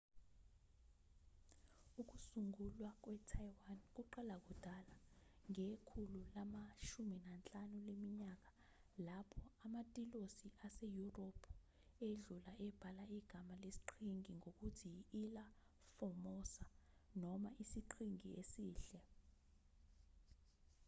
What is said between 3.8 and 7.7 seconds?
kuqala kudala ngekhulu lama-15